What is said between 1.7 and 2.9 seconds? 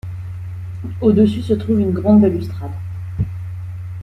une grande balustrade.